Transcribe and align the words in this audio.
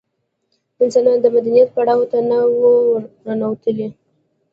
انسانان 0.83 1.17
د 1.21 1.25
مدنیت 1.35 1.69
پړاو 1.75 2.09
ته 2.11 2.17
نه 2.29 2.37
وو 2.59 2.73
ورننوتلي. 3.23 3.87